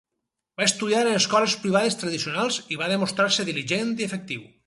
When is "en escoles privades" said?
1.07-1.99